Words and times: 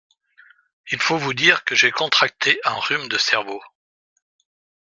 Il 0.91 0.97
vous 0.97 1.19
faut 1.19 1.33
dire 1.33 1.63
que 1.63 1.75
j’ai 1.75 1.91
contracté 1.91 2.59
un 2.65 2.73
rhume 2.73 3.07
de 3.07 3.19
cerveau. 3.19 3.61